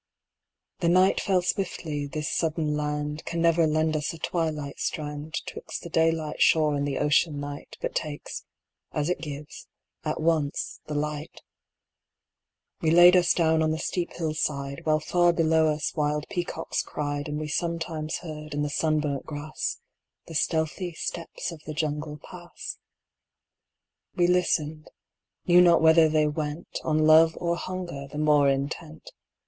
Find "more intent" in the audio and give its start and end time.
28.17-29.11